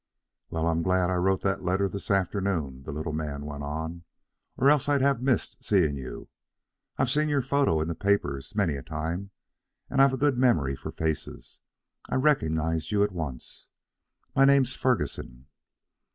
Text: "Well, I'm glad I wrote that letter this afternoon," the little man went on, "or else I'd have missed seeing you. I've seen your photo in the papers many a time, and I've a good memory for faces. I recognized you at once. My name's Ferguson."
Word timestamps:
"Well, 0.49 0.65
I'm 0.65 0.81
glad 0.81 1.11
I 1.11 1.15
wrote 1.17 1.43
that 1.43 1.61
letter 1.61 1.87
this 1.87 2.09
afternoon," 2.09 2.81
the 2.85 2.91
little 2.91 3.13
man 3.13 3.45
went 3.45 3.61
on, 3.61 4.03
"or 4.57 4.67
else 4.67 4.89
I'd 4.89 5.03
have 5.03 5.21
missed 5.21 5.63
seeing 5.63 5.95
you. 5.95 6.27
I've 6.97 7.11
seen 7.11 7.29
your 7.29 7.43
photo 7.43 7.79
in 7.81 7.87
the 7.87 7.93
papers 7.93 8.55
many 8.55 8.73
a 8.73 8.81
time, 8.81 9.29
and 9.91 10.01
I've 10.01 10.13
a 10.13 10.17
good 10.17 10.39
memory 10.39 10.75
for 10.75 10.89
faces. 10.91 11.61
I 12.09 12.15
recognized 12.15 12.89
you 12.91 13.03
at 13.03 13.11
once. 13.11 13.67
My 14.35 14.43
name's 14.43 14.73
Ferguson." 14.75 15.45